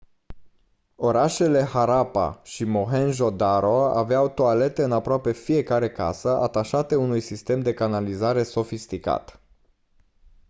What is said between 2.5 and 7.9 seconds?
mohenjo-daro aveau toalete în aproape fiecare casă atașate unui sistem de